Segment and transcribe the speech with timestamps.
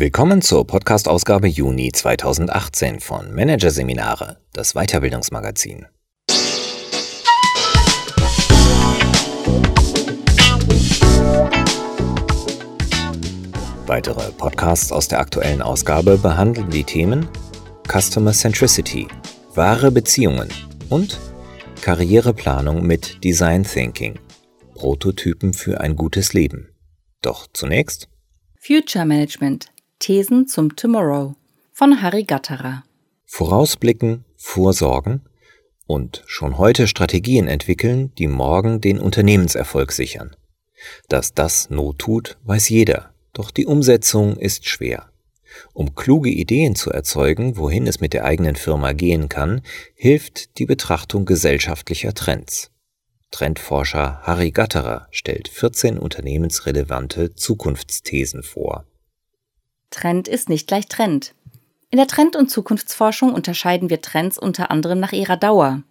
[0.00, 5.86] Willkommen zur Podcast-Ausgabe Juni 2018 von Managerseminare, das Weiterbildungsmagazin.
[13.86, 17.28] Weitere Podcasts aus der aktuellen Ausgabe behandeln die Themen
[17.88, 19.08] Customer Centricity,
[19.56, 20.48] wahre Beziehungen
[20.90, 21.18] und
[21.82, 24.20] Karriereplanung mit Design Thinking,
[24.74, 26.68] Prototypen für ein gutes Leben.
[27.20, 28.08] Doch zunächst
[28.60, 29.66] Future Management
[29.98, 31.34] Thesen zum Tomorrow
[31.72, 32.84] von Harry Gatterer.
[33.26, 35.22] Vorausblicken, vorsorgen
[35.86, 40.36] und schon heute Strategien entwickeln, die morgen den Unternehmenserfolg sichern.
[41.08, 45.10] Dass das Not tut, weiß jeder, doch die Umsetzung ist schwer.
[45.72, 49.62] Um kluge Ideen zu erzeugen, wohin es mit der eigenen Firma gehen kann,
[49.96, 52.70] hilft die Betrachtung gesellschaftlicher Trends.
[53.32, 58.84] Trendforscher Harry Gatterer stellt 14 unternehmensrelevante Zukunftsthesen vor.
[59.90, 61.34] Trend ist nicht gleich Trend.
[61.90, 65.82] In der Trend- und Zukunftsforschung unterscheiden wir Trends unter anderem nach ihrer Dauer.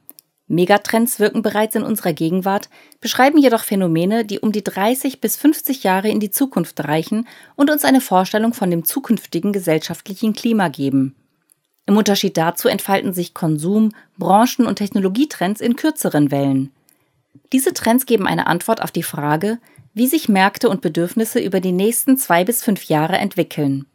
[0.48, 2.70] Megatrends wirken bereits in unserer Gegenwart,
[3.02, 7.70] beschreiben jedoch Phänomene, die um die 30 bis 50 Jahre in die Zukunft reichen und
[7.70, 11.16] uns eine Vorstellung von dem zukünftigen gesellschaftlichen Klima geben.
[11.86, 16.72] Im Unterschied dazu entfalten sich Konsum-, Branchen- und Technologietrends in kürzeren Wellen.
[17.52, 19.58] Diese Trends geben eine Antwort auf die Frage,
[19.98, 23.88] wie sich Märkte und Bedürfnisse über die nächsten zwei bis fünf Jahre entwickeln.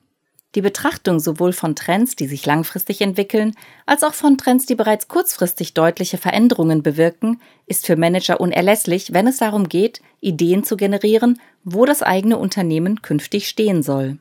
[0.55, 3.55] Die Betrachtung sowohl von Trends, die sich langfristig entwickeln,
[3.86, 9.27] als auch von Trends, die bereits kurzfristig deutliche Veränderungen bewirken, ist für Manager unerlässlich, wenn
[9.27, 14.19] es darum geht, Ideen zu generieren, wo das eigene Unternehmen künftig stehen soll.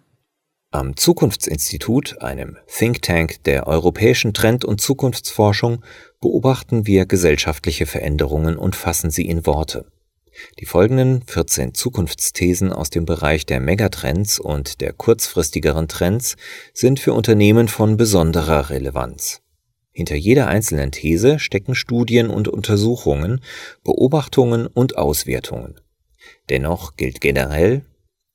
[0.70, 5.84] Am Zukunftsinstitut, einem Think Tank der europäischen Trend- und Zukunftsforschung,
[6.22, 9.86] beobachten wir gesellschaftliche Veränderungen und fassen sie in Worte.
[10.60, 16.36] Die folgenden 14 Zukunftsthesen aus dem Bereich der Megatrends und der kurzfristigeren Trends
[16.74, 19.42] sind für Unternehmen von besonderer Relevanz.
[19.92, 23.42] Hinter jeder einzelnen These stecken Studien und Untersuchungen,
[23.84, 25.80] Beobachtungen und Auswertungen.
[26.50, 27.86] Dennoch gilt generell,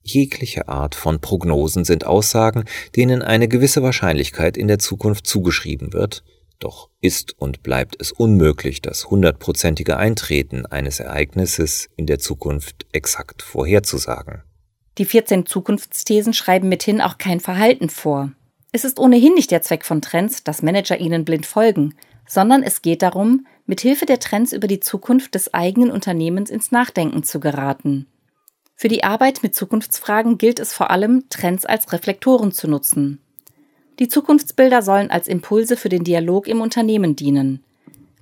[0.02, 6.22] jegliche Art von Prognosen sind Aussagen, denen eine gewisse Wahrscheinlichkeit in der Zukunft zugeschrieben wird,
[6.58, 13.42] doch ist und bleibt es unmöglich, das hundertprozentige Eintreten eines Ereignisses in der Zukunft exakt
[13.42, 14.42] vorherzusagen.
[14.98, 18.32] Die 14 Zukunftsthesen schreiben mithin auch kein Verhalten vor.
[18.72, 21.94] Es ist ohnehin nicht der Zweck von Trends, dass Manager ihnen blind folgen,
[22.26, 26.72] sondern es geht darum, mit Hilfe der Trends über die Zukunft des eigenen Unternehmens ins
[26.72, 28.06] Nachdenken zu geraten.
[28.74, 33.20] Für die Arbeit mit Zukunftsfragen gilt es vor allem, Trends als Reflektoren zu nutzen.
[33.98, 37.64] Die Zukunftsbilder sollen als Impulse für den Dialog im Unternehmen dienen.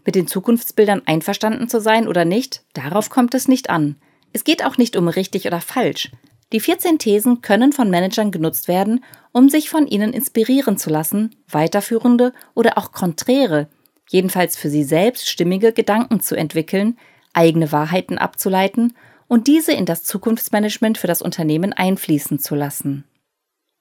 [0.04, 3.96] Mit den Zukunftsbildern einverstanden zu sein oder nicht, darauf kommt es nicht an.
[4.32, 6.10] Es geht auch nicht um richtig oder falsch.
[6.52, 9.02] Die 14 Thesen können von Managern genutzt werden,
[9.32, 13.68] um sich von ihnen inspirieren zu lassen, weiterführende oder auch konträre,
[14.08, 16.98] jedenfalls für sie selbst stimmige Gedanken zu entwickeln,
[17.32, 18.94] eigene Wahrheiten abzuleiten
[19.26, 23.04] und diese in das Zukunftsmanagement für das Unternehmen einfließen zu lassen.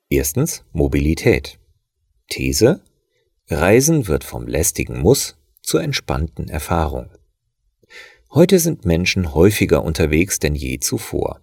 [0.09, 1.59] Erstens Mobilität.
[2.33, 2.81] These
[3.47, 7.11] Reisen wird vom lästigen Muss zur entspannten Erfahrung.
[8.31, 11.41] Heute sind Menschen häufiger unterwegs denn je zuvor.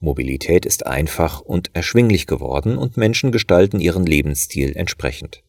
[0.00, 5.42] Mobilität ist einfach und erschwinglich geworden und Menschen gestalten ihren Lebensstil entsprechend.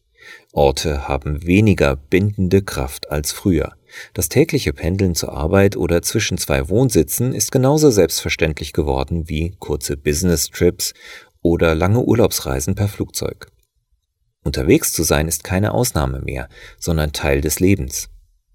[0.52, 3.76] Orte haben weniger bindende Kraft als früher.
[4.12, 9.96] Das tägliche Pendeln zur Arbeit oder zwischen zwei Wohnsitzen ist genauso selbstverständlich geworden wie kurze
[9.96, 10.92] Business-Trips
[11.40, 13.50] oder lange Urlaubsreisen per Flugzeug.
[14.44, 18.10] Unterwegs zu sein ist keine Ausnahme mehr, sondern Teil des Lebens.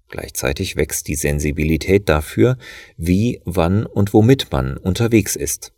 [0.08, 2.56] Gleichzeitig wächst die Sensibilität dafür,
[2.96, 5.72] wie, wann und womit man unterwegs ist.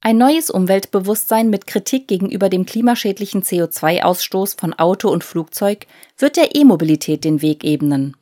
[0.00, 6.54] Ein neues Umweltbewusstsein mit Kritik gegenüber dem klimaschädlichen CO2-Ausstoß von Auto und Flugzeug wird der
[6.54, 8.16] E-Mobilität den Weg ebnen.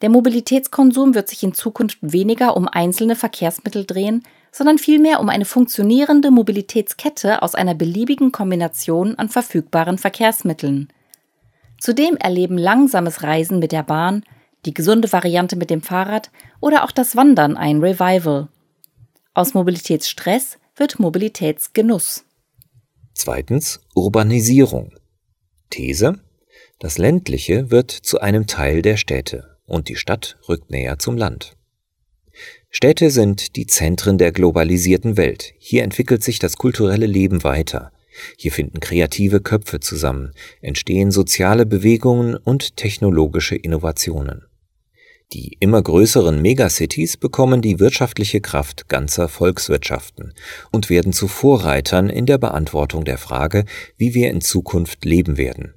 [0.00, 4.22] Der Mobilitätskonsum wird sich in Zukunft weniger um einzelne Verkehrsmittel drehen,
[4.52, 10.92] sondern vielmehr um eine funktionierende Mobilitätskette aus einer beliebigen Kombination an verfügbaren Verkehrsmitteln.
[11.80, 14.24] Zudem erleben langsames Reisen mit der Bahn,
[14.66, 18.48] die gesunde Variante mit dem Fahrrad oder auch das Wandern ein Revival.
[19.34, 22.24] Aus Mobilitätsstress wird Mobilitätsgenuss.
[23.14, 24.92] Zweitens Urbanisierung.
[25.70, 26.20] These
[26.78, 31.56] Das ländliche wird zu einem Teil der Städte und die Stadt rückt näher zum Land.
[32.70, 35.52] Städte sind die Zentren der globalisierten Welt.
[35.58, 37.92] Hier entwickelt sich das kulturelle Leben weiter.
[38.36, 44.44] Hier finden kreative Köpfe zusammen, entstehen soziale Bewegungen und technologische Innovationen.
[45.32, 50.34] Die immer größeren Megacities bekommen die wirtschaftliche Kraft ganzer Volkswirtschaften
[50.70, 53.64] und werden zu Vorreitern in der Beantwortung der Frage,
[53.96, 55.72] wie wir in Zukunft leben werden.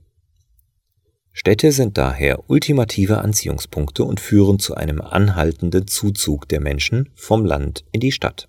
[1.37, 7.83] Städte sind daher ultimative Anziehungspunkte und führen zu einem anhaltenden Zuzug der Menschen vom Land
[7.91, 8.47] in die Stadt.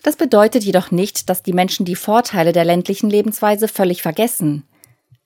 [0.00, 4.62] Das bedeutet jedoch nicht, dass die Menschen die Vorteile der ländlichen Lebensweise völlig vergessen.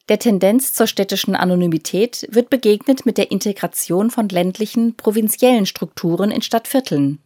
[0.08, 6.41] Der Tendenz zur städtischen Anonymität wird begegnet mit der Integration von ländlichen, provinziellen Strukturen in
[6.41, 7.19] Stadtvierteln.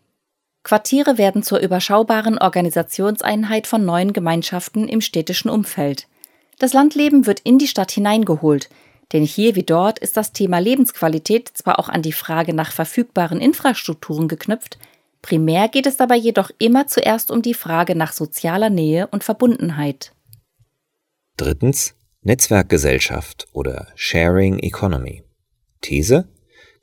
[0.65, 6.08] Quartiere werden zur überschaubaren Organisationseinheit von neuen Gemeinschaften im städtischen Umfeld.
[6.58, 8.69] Das Landleben wird in die Stadt hineingeholt,
[9.12, 13.41] denn hier wie dort ist das Thema Lebensqualität zwar auch an die Frage nach verfügbaren
[13.41, 14.79] Infrastrukturen geknüpft,
[15.20, 20.12] primär geht es dabei jedoch immer zuerst um die Frage nach sozialer Nähe und Verbundenheit.
[21.37, 25.25] Drittens Netzwerkgesellschaft oder Sharing Economy.
[25.81, 26.29] These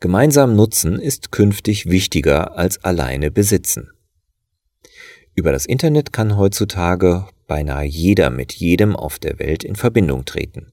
[0.01, 3.91] Gemeinsam Nutzen ist künftig wichtiger als alleine Besitzen.
[5.35, 10.71] Über das Internet kann heutzutage beinahe jeder mit jedem auf der Welt in Verbindung treten.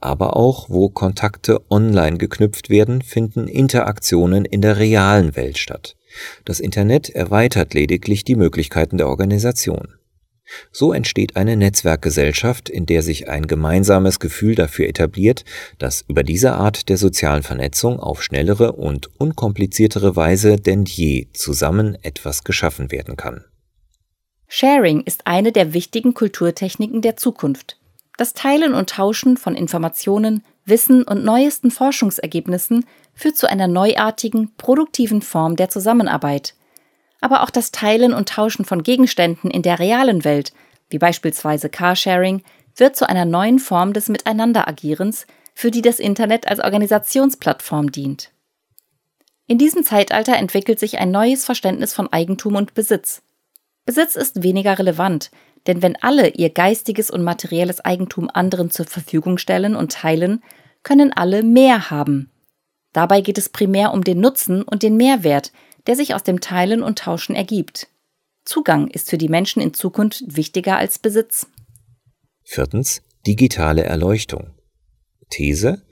[0.00, 5.96] Aber auch wo Kontakte online geknüpft werden, finden Interaktionen in der realen Welt statt.
[6.44, 9.94] Das Internet erweitert lediglich die Möglichkeiten der Organisation.
[10.70, 15.44] So entsteht eine Netzwerkgesellschaft, in der sich ein gemeinsames Gefühl dafür etabliert,
[15.78, 21.96] dass über diese Art der sozialen Vernetzung auf schnellere und unkompliziertere Weise denn je zusammen
[22.02, 23.44] etwas geschaffen werden kann.
[24.46, 27.78] Sharing ist eine der wichtigen Kulturtechniken der Zukunft.
[28.16, 35.22] Das Teilen und Tauschen von Informationen, Wissen und neuesten Forschungsergebnissen führt zu einer neuartigen, produktiven
[35.22, 36.54] Form der Zusammenarbeit–
[37.20, 40.52] aber auch das Teilen und Tauschen von Gegenständen in der realen Welt,
[40.90, 42.42] wie beispielsweise Carsharing,
[42.76, 48.30] wird zu einer neuen Form des Miteinanderagierens, für die das Internet als Organisationsplattform dient.
[49.46, 53.22] In diesem Zeitalter entwickelt sich ein neues Verständnis von Eigentum und Besitz.
[53.86, 55.30] Besitz ist weniger relevant,
[55.66, 60.42] denn wenn alle ihr geistiges und materielles Eigentum anderen zur Verfügung stellen und teilen,
[60.82, 62.30] können alle mehr haben.
[62.92, 65.52] Dabei geht es primär um den Nutzen und den Mehrwert,
[65.86, 67.88] der sich aus dem Teilen und Tauschen ergibt.
[68.44, 71.48] Zugang ist für die Menschen in Zukunft wichtiger als Besitz.
[72.42, 73.02] Viertens.
[73.26, 74.54] Digitale Erleuchtung.
[75.30, 75.82] These.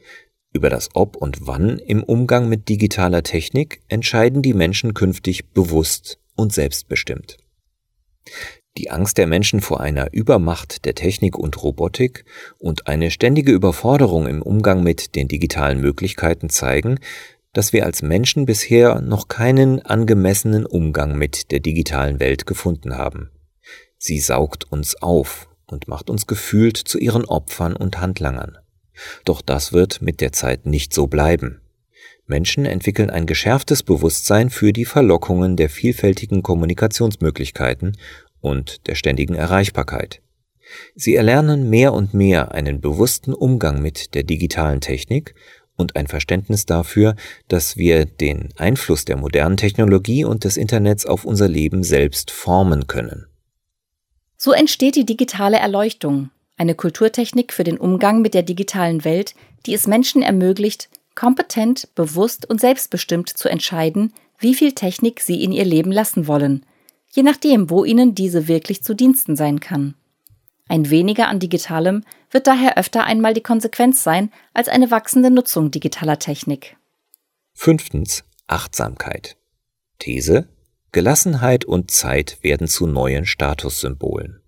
[0.52, 6.20] Über das Ob und Wann im Umgang mit digitaler Technik entscheiden die Menschen künftig bewusst
[6.36, 7.38] und selbstbestimmt.
[8.76, 12.24] Die Angst der Menschen vor einer Übermacht der Technik und Robotik
[12.58, 16.98] und eine ständige Überforderung im Umgang mit den digitalen Möglichkeiten zeigen,
[17.52, 23.30] dass wir als Menschen bisher noch keinen angemessenen Umgang mit der digitalen Welt gefunden haben.
[23.96, 28.58] Sie saugt uns auf und macht uns gefühlt zu ihren Opfern und Handlangern.
[29.24, 31.60] Doch das wird mit der Zeit nicht so bleiben.
[32.26, 37.96] Menschen entwickeln ein geschärftes Bewusstsein für die Verlockungen der vielfältigen Kommunikationsmöglichkeiten
[38.44, 40.20] und der ständigen Erreichbarkeit.
[40.94, 45.34] Sie erlernen mehr und mehr einen bewussten Umgang mit der digitalen Technik
[45.76, 47.16] und ein Verständnis dafür,
[47.48, 52.86] dass wir den Einfluss der modernen Technologie und des Internets auf unser Leben selbst formen
[52.86, 53.26] können.
[54.36, 59.34] So entsteht die digitale Erleuchtung, eine Kulturtechnik für den Umgang mit der digitalen Welt,
[59.66, 65.52] die es Menschen ermöglicht, kompetent, bewusst und selbstbestimmt zu entscheiden, wie viel Technik sie in
[65.52, 66.66] ihr Leben lassen wollen,
[67.14, 69.94] je nachdem, wo ihnen diese wirklich zu Diensten sein kann.
[70.68, 75.70] Ein weniger an Digitalem wird daher öfter einmal die Konsequenz sein als eine wachsende Nutzung
[75.70, 76.76] digitaler Technik.
[77.52, 78.24] Fünftens.
[78.46, 79.36] Achtsamkeit.
[79.98, 80.48] These.
[80.92, 84.40] Gelassenheit und Zeit werden zu neuen Statussymbolen.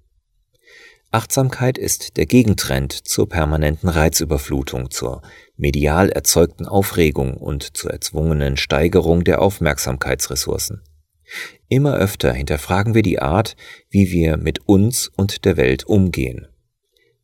[1.12, 5.22] Achtsamkeit ist der Gegentrend zur permanenten Reizüberflutung, zur
[5.56, 10.82] medial erzeugten Aufregung und zur erzwungenen Steigerung der Aufmerksamkeitsressourcen.
[11.68, 13.56] Immer öfter hinterfragen wir die Art,
[13.90, 16.46] wie wir mit uns und der Welt umgehen.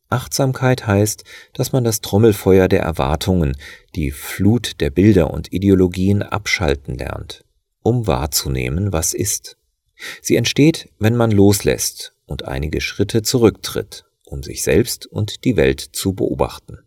[0.09, 3.57] Achtsamkeit heißt, dass man das Trommelfeuer der Erwartungen,
[3.95, 7.43] die Flut der Bilder und Ideologien abschalten lernt,
[7.81, 9.57] um wahrzunehmen, was ist.
[10.21, 15.81] Sie entsteht, wenn man loslässt und einige Schritte zurücktritt, um sich selbst und die Welt
[15.81, 16.79] zu beobachten.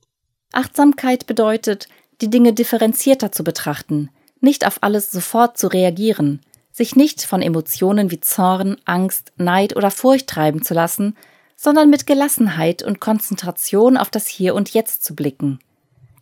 [0.52, 1.88] Achtsamkeit bedeutet,
[2.20, 6.40] die Dinge differenzierter zu betrachten, nicht auf alles sofort zu reagieren,
[6.76, 11.16] sich nicht von Emotionen wie Zorn, Angst, Neid oder Furcht treiben zu lassen,
[11.56, 15.58] sondern mit Gelassenheit und Konzentration auf das Hier und Jetzt zu blicken.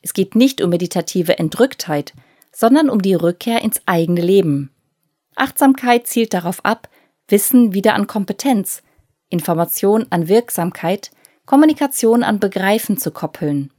[0.00, 2.12] Es geht nicht um meditative Entrücktheit,
[2.52, 4.70] sondern um die Rückkehr ins eigene Leben.
[5.34, 6.88] Achtsamkeit zielt darauf ab,
[7.26, 8.84] Wissen wieder an Kompetenz,
[9.30, 11.10] Information an Wirksamkeit,
[11.46, 13.72] Kommunikation an Begreifen zu koppeln.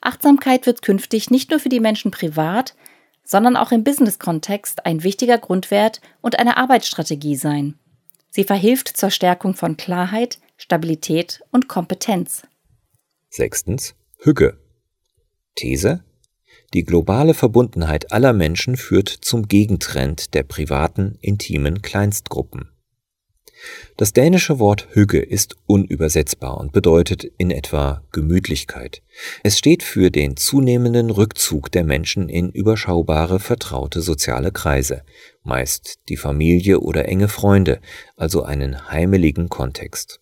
[0.00, 2.74] Achtsamkeit wird künftig nicht nur für die Menschen privat,
[3.30, 7.78] sondern auch im Business-Kontext ein wichtiger Grundwert und eine Arbeitsstrategie sein.
[8.28, 12.42] Sie verhilft zur Stärkung von Klarheit, Stabilität und Kompetenz.
[13.28, 13.94] Sechstens.
[14.18, 14.58] Hügge.
[15.54, 16.02] These.
[16.74, 22.72] Die globale Verbundenheit aller Menschen führt zum Gegentrend der privaten, intimen Kleinstgruppen.
[23.96, 29.02] Das dänische Wort Hügge ist unübersetzbar und bedeutet in etwa Gemütlichkeit.
[29.42, 35.02] Es steht für den zunehmenden Rückzug der Menschen in überschaubare, vertraute soziale Kreise,
[35.42, 37.80] meist die Familie oder enge Freunde,
[38.16, 40.20] also einen heimeligen Kontext.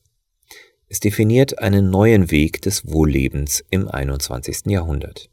[0.88, 4.66] Es definiert einen neuen Weg des Wohllebens im 21.
[4.66, 5.28] Jahrhundert.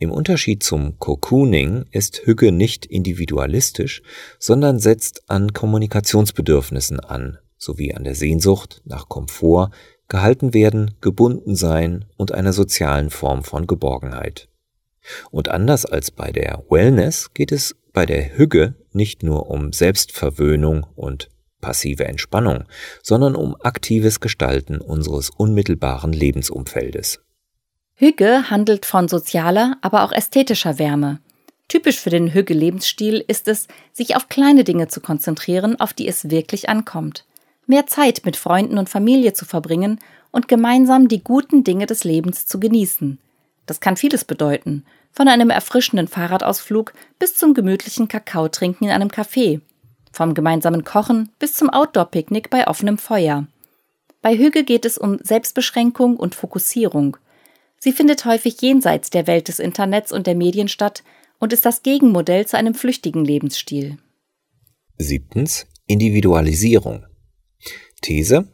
[0.00, 4.02] Im Unterschied zum Cocooning ist Hügge nicht individualistisch,
[4.38, 9.70] sondern setzt an Kommunikationsbedürfnissen an, sowie an der Sehnsucht nach Komfort,
[10.06, 14.48] gehalten werden, gebunden sein und einer sozialen Form von Geborgenheit.
[15.32, 20.86] Und anders als bei der Wellness geht es bei der Hügge nicht nur um Selbstverwöhnung
[20.94, 21.28] und
[21.60, 22.64] passive Entspannung,
[23.02, 27.20] sondern um aktives Gestalten unseres unmittelbaren Lebensumfeldes.
[28.00, 31.18] Hügge handelt von sozialer, aber auch ästhetischer Wärme.
[31.66, 36.30] Typisch für den Hügge-Lebensstil ist es, sich auf kleine Dinge zu konzentrieren, auf die es
[36.30, 37.24] wirklich ankommt.
[37.66, 39.98] Mehr Zeit mit Freunden und Familie zu verbringen
[40.30, 43.18] und gemeinsam die guten Dinge des Lebens zu genießen.
[43.66, 49.60] Das kann vieles bedeuten, von einem erfrischenden Fahrradausflug bis zum gemütlichen Kakaotrinken in einem Café,
[50.12, 53.48] vom gemeinsamen Kochen bis zum Outdoor-Picknick bei offenem Feuer.
[54.22, 57.16] Bei Hügge geht es um Selbstbeschränkung und Fokussierung–
[57.78, 61.04] Sie findet häufig jenseits der Welt des Internets und der Medien statt
[61.38, 63.98] und ist das Gegenmodell zu einem flüchtigen Lebensstil.
[64.96, 65.66] Siebtens.
[65.86, 67.06] Individualisierung.
[68.02, 68.48] These.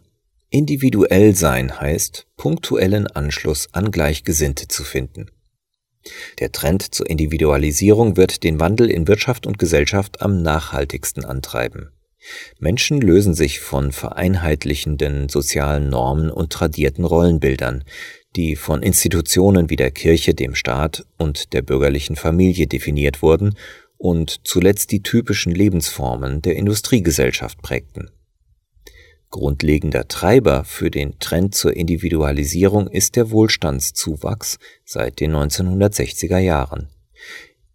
[0.50, 5.30] Individuell sein heißt, punktuellen Anschluss an Gleichgesinnte zu finden.
[6.38, 11.90] Der Trend zur Individualisierung wird den Wandel in Wirtschaft und Gesellschaft am nachhaltigsten antreiben.
[12.58, 17.84] Menschen lösen sich von vereinheitlichenden sozialen Normen und tradierten Rollenbildern,
[18.36, 23.54] die von Institutionen wie der Kirche, dem Staat und der bürgerlichen Familie definiert wurden
[23.96, 28.10] und zuletzt die typischen Lebensformen der Industriegesellschaft prägten.
[29.30, 36.88] Grundlegender Treiber für den Trend zur Individualisierung ist der Wohlstandszuwachs seit den 1960er Jahren.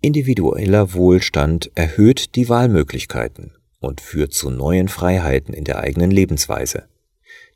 [0.02, 6.89] Individueller Wohlstand erhöht die Wahlmöglichkeiten und führt zu neuen Freiheiten in der eigenen Lebensweise.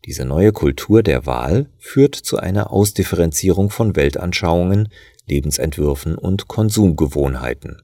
[0.06, 4.90] Diese neue Kultur der Wahl führt zu einer Ausdifferenzierung von Weltanschauungen,
[5.28, 7.82] Lebensentwürfen und Konsumgewohnheiten.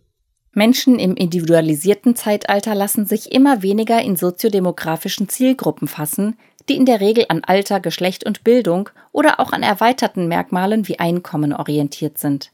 [0.51, 6.99] Menschen im individualisierten Zeitalter lassen sich immer weniger in soziodemografischen Zielgruppen fassen, die in der
[6.99, 12.51] Regel an Alter, Geschlecht und Bildung oder auch an erweiterten Merkmalen wie Einkommen orientiert sind.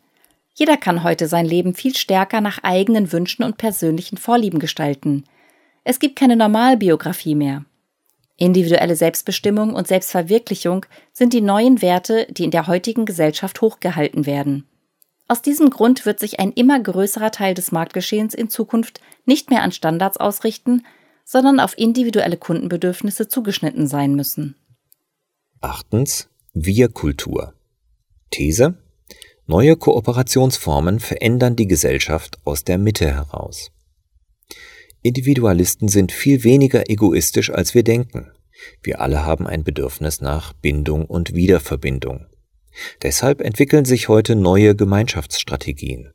[0.53, 5.24] Jeder kann heute sein Leben viel stärker nach eigenen Wünschen und persönlichen Vorlieben gestalten.
[5.84, 7.65] Es gibt keine Normalbiografie mehr.
[8.38, 14.68] Individuelle Selbstbestimmung und Selbstverwirklichung sind die neuen Werte, die in der heutigen Gesellschaft hochgehalten werden.
[15.27, 19.63] Aus diesem Grund wird sich ein immer größerer Teil des Marktgeschehens in Zukunft nicht mehr
[19.63, 20.84] an Standards ausrichten,
[21.24, 24.56] sondern auf individuelle Kundenbedürfnisse zugeschnitten sein müssen.
[25.62, 26.30] Achtens.
[26.54, 27.54] Wir-Kultur.
[28.30, 28.77] These.
[29.48, 33.72] Neue Kooperationsformen verändern die Gesellschaft aus der Mitte heraus.
[35.05, 38.31] Individualisten sind viel weniger egoistisch, als wir denken.
[38.81, 42.25] Wir alle haben ein Bedürfnis nach Bindung und Wiederverbindung.
[43.03, 46.12] Deshalb entwickeln sich heute neue Gemeinschaftsstrategien.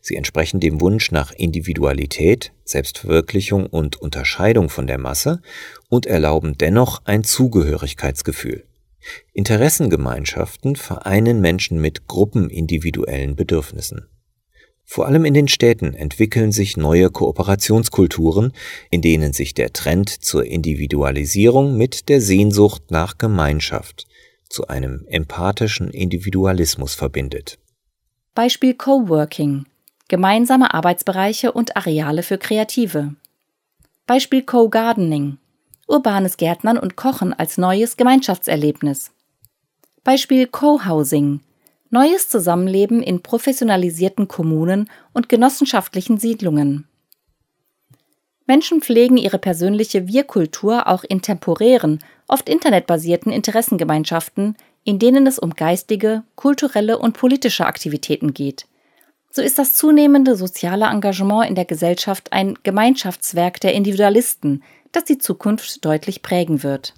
[0.00, 5.40] Sie entsprechen dem Wunsch nach Individualität, Selbstverwirklichung und Unterscheidung von der Masse
[5.88, 8.64] und erlauben dennoch ein Zugehörigkeitsgefühl.
[9.32, 14.08] Interessengemeinschaften vereinen Menschen mit gruppenindividuellen Bedürfnissen.
[14.84, 18.52] Vor allem in den Städten entwickeln sich neue Kooperationskulturen,
[18.90, 24.06] in denen sich der Trend zur Individualisierung mit der Sehnsucht nach Gemeinschaft
[24.48, 27.58] zu einem empathischen Individualismus verbindet.
[28.34, 29.66] Beispiel Coworking
[30.08, 33.14] gemeinsame Arbeitsbereiche und Areale für Kreative.
[34.06, 35.38] Beispiel Co-Gardening
[35.86, 39.10] urbanes Gärtnern und Kochen als neues Gemeinschaftserlebnis.
[40.02, 41.40] Beispiel Co-Housing
[41.94, 46.88] Neues Zusammenleben in professionalisierten Kommunen und genossenschaftlichen Siedlungen.
[48.46, 55.54] Menschen pflegen ihre persönliche Wir-Kultur auch in temporären, oft internetbasierten Interessengemeinschaften, in denen es um
[55.54, 58.66] geistige, kulturelle und politische Aktivitäten geht.
[59.30, 65.18] So ist das zunehmende soziale Engagement in der Gesellschaft ein Gemeinschaftswerk der Individualisten, das die
[65.18, 66.92] Zukunft deutlich prägen wird.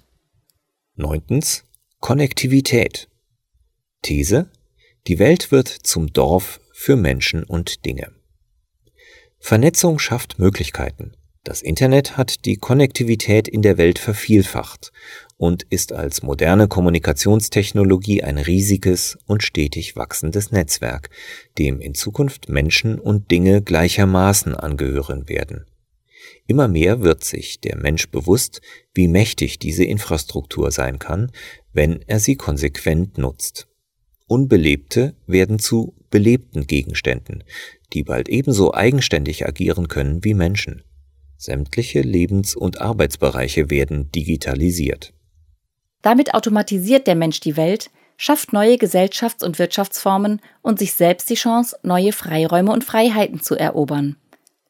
[0.95, 1.65] Neuntens.
[1.99, 3.07] Konnektivität.
[4.01, 4.49] These
[5.07, 8.11] die Welt wird zum Dorf für Menschen und Dinge.
[9.39, 11.13] Vernetzung schafft Möglichkeiten.
[11.45, 14.91] Das Internet hat die Konnektivität in der Welt vervielfacht
[15.37, 21.09] und ist als moderne Kommunikationstechnologie ein riesiges und stetig wachsendes Netzwerk,
[21.57, 25.67] dem in Zukunft Menschen und Dinge gleichermaßen angehören werden.
[26.47, 28.59] Immer mehr wird sich der Mensch bewusst,
[28.93, 31.31] wie mächtig diese Infrastruktur sein kann,
[31.71, 33.69] wenn er sie konsequent nutzt.
[34.27, 37.45] Unbelebte werden zu belebten Gegenständen,
[37.93, 40.83] die bald ebenso eigenständig agieren können wie Menschen.
[41.37, 45.13] Sämtliche Lebens- und Arbeitsbereiche werden digitalisiert.
[46.01, 51.35] Damit automatisiert der Mensch die Welt, schafft neue Gesellschafts- und Wirtschaftsformen und sich selbst die
[51.35, 54.17] Chance, neue Freiräume und Freiheiten zu erobern.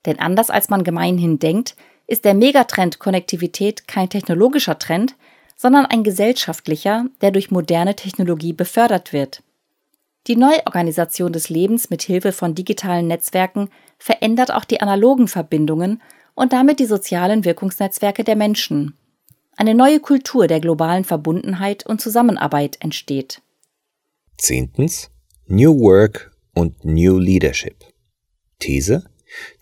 [0.06, 5.16] Denn anders als man gemeinhin denkt, ist der Megatrend Konnektivität kein technologischer Trend,
[5.56, 9.42] sondern ein gesellschaftlicher, der durch moderne Technologie befördert wird.
[10.28, 16.02] Die Neuorganisation des Lebens mit Hilfe von digitalen Netzwerken verändert auch die analogen Verbindungen
[16.36, 18.98] und damit die sozialen Wirkungsnetzwerke der Menschen.
[19.56, 23.42] Eine neue Kultur der globalen Verbundenheit und Zusammenarbeit entsteht.
[24.38, 25.10] Zehntens.
[25.48, 27.86] New Work und New Leadership.
[28.60, 29.10] These.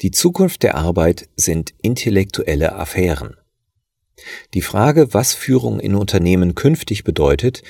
[0.01, 3.37] Die Zukunft der Arbeit sind intellektuelle Affären.
[4.53, 7.61] Die Frage, was Führung in Unternehmen künftig bedeutet,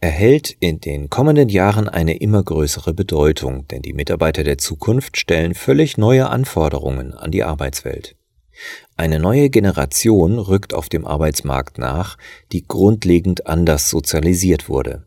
[0.00, 5.54] erhält in den kommenden Jahren eine immer größere Bedeutung, denn die Mitarbeiter der Zukunft stellen
[5.54, 8.16] völlig neue Anforderungen an die Arbeitswelt.
[8.96, 12.16] Eine neue Generation rückt auf dem Arbeitsmarkt nach,
[12.52, 15.06] die grundlegend anders sozialisiert wurde.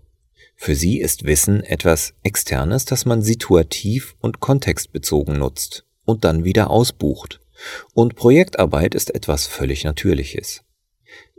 [0.55, 6.69] Für sie ist Wissen etwas Externes, das man situativ und kontextbezogen nutzt und dann wieder
[6.69, 7.39] ausbucht.
[7.93, 10.63] Und Projektarbeit ist etwas völlig Natürliches.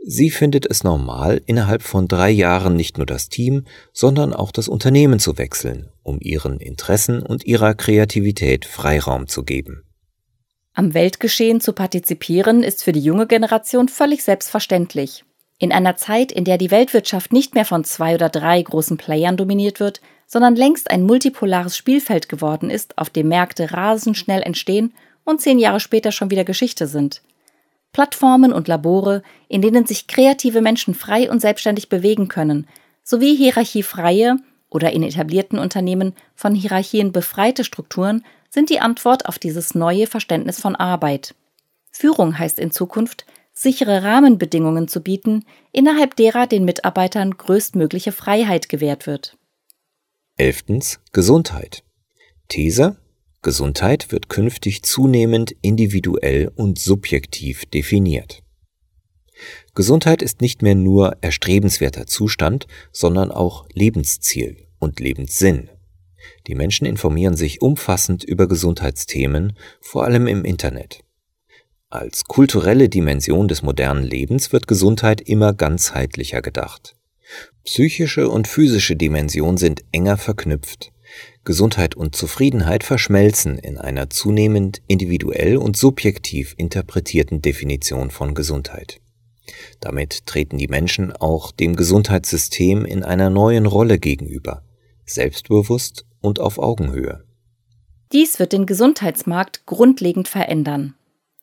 [0.03, 4.67] Sie findet es normal, innerhalb von drei Jahren nicht nur das Team, sondern auch das
[4.67, 9.83] Unternehmen zu wechseln, um ihren Interessen und ihrer Kreativität Freiraum zu geben.
[10.73, 15.23] Am Weltgeschehen zu partizipieren ist für die junge Generation völlig selbstverständlich.
[15.59, 19.37] In einer Zeit, in der die Weltwirtschaft nicht mehr von zwei oder drei großen Playern
[19.37, 24.93] dominiert wird, sondern längst ein multipolares Spielfeld geworden ist, auf dem Märkte rasend schnell entstehen
[25.25, 27.21] und zehn Jahre später schon wieder Geschichte sind.
[27.91, 32.67] Plattformen und Labore, in denen sich kreative Menschen frei und selbstständig bewegen können,
[33.03, 34.37] sowie hierarchiefreie
[34.69, 40.59] oder in etablierten Unternehmen von Hierarchien befreite Strukturen sind die Antwort auf dieses neue Verständnis
[40.59, 41.35] von Arbeit.
[41.91, 49.07] Führung heißt in Zukunft, sichere Rahmenbedingungen zu bieten, innerhalb derer den Mitarbeitern größtmögliche Freiheit gewährt
[49.07, 49.37] wird.
[50.37, 51.83] Elftens Gesundheit.
[52.47, 52.97] These
[53.43, 58.43] Gesundheit wird künftig zunehmend individuell und subjektiv definiert.
[59.73, 65.69] Gesundheit ist nicht mehr nur erstrebenswerter Zustand, sondern auch Lebensziel und Lebenssinn.
[66.45, 71.03] Die Menschen informieren sich umfassend über Gesundheitsthemen, vor allem im Internet.
[71.89, 76.95] Als kulturelle Dimension des modernen Lebens wird Gesundheit immer ganzheitlicher gedacht.
[77.63, 80.91] Psychische und physische Dimension sind enger verknüpft.
[81.43, 88.99] Gesundheit und Zufriedenheit verschmelzen in einer zunehmend individuell und subjektiv interpretierten Definition von Gesundheit.
[89.79, 94.63] Damit treten die Menschen auch dem Gesundheitssystem in einer neuen Rolle gegenüber,
[95.05, 97.23] selbstbewusst und auf Augenhöhe.
[98.11, 100.95] Dies wird den Gesundheitsmarkt grundlegend verändern.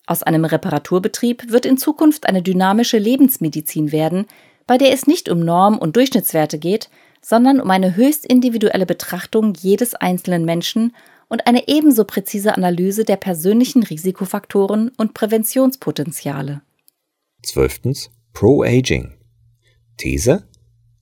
[0.07, 4.27] Aus einem Reparaturbetrieb wird in Zukunft eine dynamische Lebensmedizin werden,
[4.67, 6.89] bei der es nicht um Norm- und Durchschnittswerte geht,
[7.29, 10.97] sondern um eine höchst individuelle Betrachtung jedes einzelnen Menschen
[11.29, 16.63] und eine ebenso präzise Analyse der persönlichen Risikofaktoren und Präventionspotenziale.
[17.43, 19.13] Zwölftens Pro-Aging.
[19.99, 20.49] These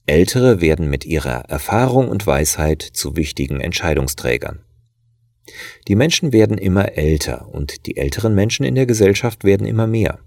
[0.05, 4.65] Ältere werden mit ihrer Erfahrung und Weisheit zu wichtigen Entscheidungsträgern.
[5.87, 10.19] Die Menschen werden immer älter und die älteren Menschen in der Gesellschaft werden immer mehr.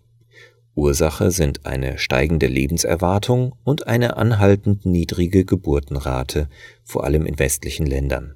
[0.80, 6.48] Ursache sind eine steigende Lebenserwartung und eine anhaltend niedrige Geburtenrate,
[6.84, 8.34] vor allem in westlichen Ländern.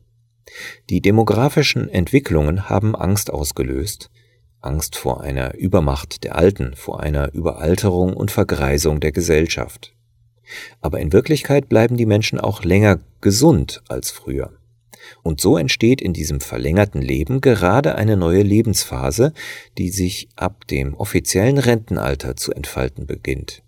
[0.91, 4.11] Die demografischen Entwicklungen haben Angst ausgelöst,
[4.61, 9.95] Angst vor einer Übermacht der Alten, vor einer Überalterung und Vergreisung der Gesellschaft.
[10.83, 14.53] Aber in Wirklichkeit bleiben die Menschen auch länger gesund als früher.
[15.23, 19.33] Und so entsteht in diesem verlängerten Leben gerade eine neue Lebensphase,
[19.79, 23.63] die sich ab dem offiziellen Rentenalter zu entfalten beginnt.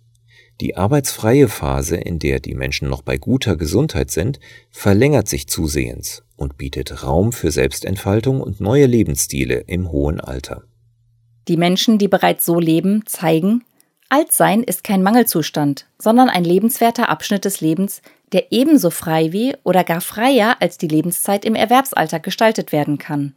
[0.59, 4.39] Die arbeitsfreie Phase, in der die Menschen noch bei guter Gesundheit sind,
[4.71, 10.63] verlängert sich zusehends und bietet Raum für Selbstentfaltung und neue Lebensstile im hohen Alter.
[11.47, 13.63] Die Menschen, die bereits so leben, zeigen,
[14.09, 18.01] Altsein ist kein Mangelzustand, sondern ein lebenswerter Abschnitt des Lebens,
[18.33, 23.35] der ebenso frei wie oder gar freier als die Lebenszeit im Erwerbsalter gestaltet werden kann.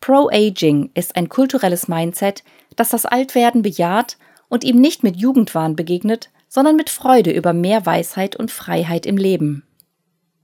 [0.00, 2.44] Pro-Aging ist ein kulturelles Mindset,
[2.76, 4.18] das das Altwerden bejaht
[4.48, 9.16] und ihm nicht mit Jugendwahn begegnet, sondern mit Freude über mehr Weisheit und Freiheit im
[9.16, 9.64] Leben.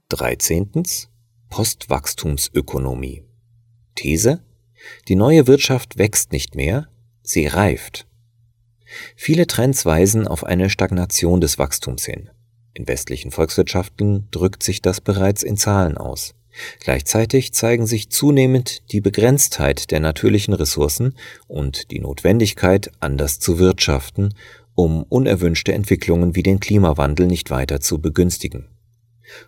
[0.09, 0.83] 13.
[1.49, 3.23] Postwachstumsökonomie.
[3.95, 4.43] These
[5.07, 6.87] Die neue Wirtschaft wächst nicht mehr,
[7.21, 8.07] sie reift.
[9.15, 12.29] Viele Trends weisen auf eine Stagnation des Wachstums hin.
[12.73, 16.33] In westlichen Volkswirtschaften drückt sich das bereits in Zahlen aus.
[16.79, 21.15] Gleichzeitig zeigen sich zunehmend die Begrenztheit der natürlichen Ressourcen
[21.47, 24.33] und die Notwendigkeit, anders zu wirtschaften,
[24.75, 28.69] um unerwünschte Entwicklungen wie den Klimawandel nicht weiter zu begünstigen.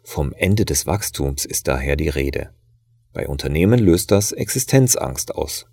[0.03, 2.51] Vom Ende des Wachstums ist daher die Rede.
[3.13, 5.67] Bei Unternehmen löst das Existenzangst aus.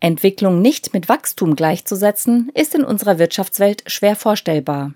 [0.00, 4.94] Entwicklung nicht mit Wachstum gleichzusetzen, ist in unserer Wirtschaftswelt schwer vorstellbar.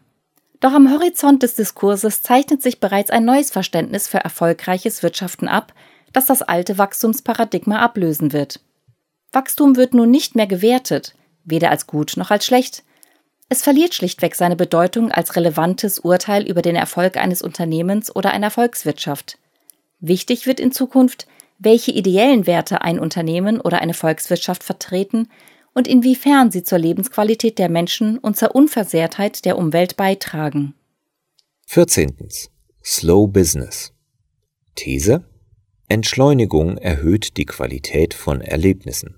[0.62, 5.74] Doch am Horizont des Diskurses zeichnet sich bereits ein neues Verständnis für erfolgreiches Wirtschaften ab,
[6.12, 8.60] das das alte Wachstumsparadigma ablösen wird.
[9.32, 12.84] Wachstum wird nun nicht mehr gewertet, weder als gut noch als schlecht.
[13.48, 18.52] Es verliert schlichtweg seine Bedeutung als relevantes Urteil über den Erfolg eines Unternehmens oder einer
[18.52, 19.38] Volkswirtschaft.
[19.98, 21.26] Wichtig wird in Zukunft,
[21.58, 25.28] welche ideellen Werte ein Unternehmen oder eine Volkswirtschaft vertreten
[25.74, 30.74] und inwiefern sie zur Lebensqualität der Menschen und zur Unversehrtheit der Umwelt beitragen.
[31.66, 32.28] 14.
[32.84, 33.92] Slow Business.
[34.74, 35.24] These
[35.88, 39.16] Entschleunigung erhöht die Qualität von Erlebnissen.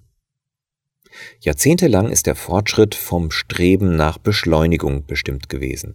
[1.40, 5.94] Jahrzehntelang ist der Fortschritt vom Streben nach Beschleunigung bestimmt gewesen.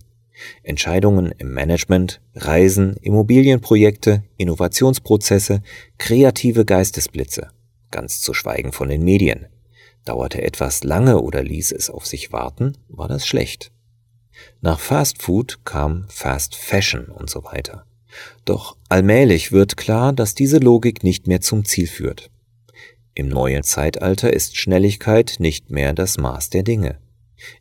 [0.64, 5.62] Entscheidungen im Management, Reisen, Immobilienprojekte, Innovationsprozesse,
[5.98, 7.50] kreative Geistesblitze,
[7.92, 9.48] ganz zu schweigen von den Medien,
[10.06, 13.72] Dauerte etwas lange oder ließ es auf sich warten, war das schlecht.
[14.62, 17.86] Nach Fast Food kam Fast Fashion und so weiter.
[18.46, 22.32] Doch allmählich wird klar, dass diese Logik nicht mehr zum Ziel führt.
[23.14, 27.00] Im neuen Zeitalter ist Schnelligkeit nicht mehr das Maß der Dinge.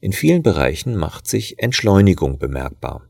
[0.01, 3.03] In vielen Bereichen macht sich Entschleunigung bemerkbar.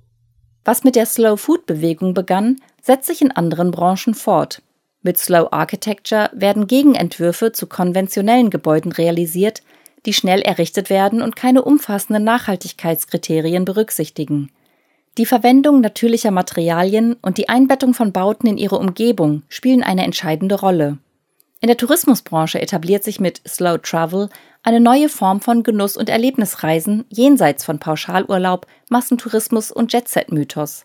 [0.65, 4.63] Was mit der Slow Food Bewegung begann, setzt sich in anderen Branchen fort.
[5.03, 9.63] Mit Slow Architecture werden Gegenentwürfe zu konventionellen Gebäuden realisiert,
[10.07, 14.51] die schnell errichtet werden und keine umfassenden Nachhaltigkeitskriterien berücksichtigen.
[15.17, 20.61] Die Verwendung natürlicher Materialien und die Einbettung von Bauten in ihre Umgebung spielen eine entscheidende
[20.61, 20.99] Rolle.
[21.61, 24.29] In der Tourismusbranche etabliert sich mit Slow Travel
[24.63, 30.85] eine neue Form von Genuss- und Erlebnisreisen jenseits von Pauschalurlaub, Massentourismus und Jet-Set-Mythos.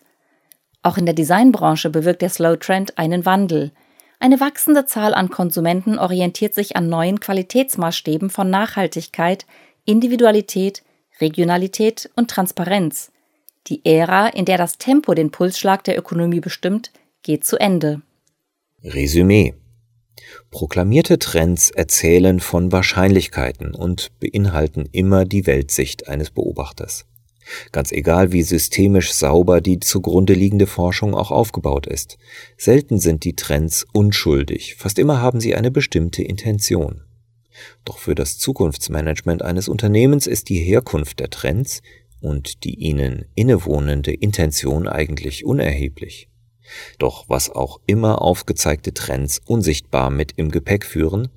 [0.82, 3.72] Auch in der Designbranche bewirkt der Slow Trend einen Wandel–
[4.24, 9.44] eine wachsende Zahl an Konsumenten orientiert sich an neuen Qualitätsmaßstäben von Nachhaltigkeit,
[9.84, 10.82] Individualität,
[11.20, 13.12] Regionalität und Transparenz.
[13.66, 16.90] Die Ära, in der das Tempo den Pulsschlag der Ökonomie bestimmt,
[17.22, 18.00] geht zu Ende.
[18.82, 19.52] Resümee
[20.50, 27.04] Proklamierte Trends erzählen von Wahrscheinlichkeiten und beinhalten immer die Weltsicht eines Beobachters.
[27.72, 32.18] Ganz egal, wie systemisch sauber die zugrunde liegende Forschung auch aufgebaut ist.
[32.56, 37.02] Selten sind die Trends unschuldig, fast immer haben sie eine bestimmte Intention.
[37.84, 41.82] Doch für das Zukunftsmanagement eines Unternehmens ist die Herkunft der Trends
[42.20, 46.28] und die ihnen innewohnende Intention eigentlich unerheblich.
[46.98, 51.28] Doch was auch immer aufgezeigte Trends unsichtbar mit im Gepäck führen,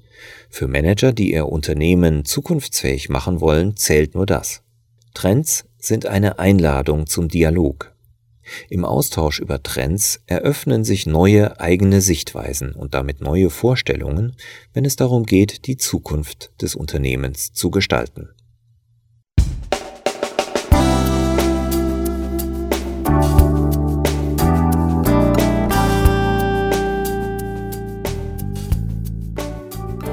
[0.49, 4.63] für Manager, die ihr Unternehmen zukunftsfähig machen wollen, zählt nur das.
[5.13, 7.93] Trends sind eine Einladung zum Dialog.
[8.69, 14.35] Im Austausch über Trends eröffnen sich neue eigene Sichtweisen und damit neue Vorstellungen,
[14.73, 18.29] wenn es darum geht, die Zukunft des Unternehmens zu gestalten.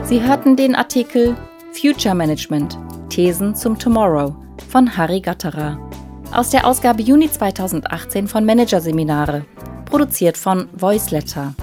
[0.04, 1.36] Sie hörten den Artikel
[1.72, 2.78] Future Management
[3.14, 4.34] Thesen zum Tomorrow
[4.68, 5.78] von Harry Gatterer.
[6.32, 9.44] Aus der Ausgabe Juni 2018 von Managerseminare,
[9.84, 11.54] produziert von Voiceletter.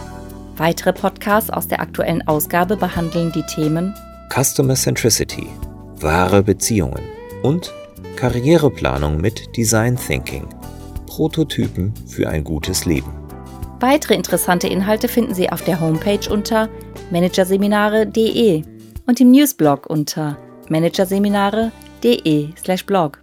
[0.56, 3.94] Weitere Podcasts aus der aktuellen Ausgabe behandeln die Themen
[4.34, 5.46] Customer Centricity,
[6.00, 7.04] wahre Beziehungen
[7.44, 7.74] und
[8.16, 10.48] Karriereplanung mit Design Thinking,
[11.06, 13.12] Prototypen für ein gutes Leben.
[13.82, 16.70] Weitere interessante Inhalte finden Sie auf der Homepage unter
[17.10, 18.64] managerseminare.de
[19.06, 20.38] und im Newsblog unter
[20.72, 23.18] managerseminare.de de/blog.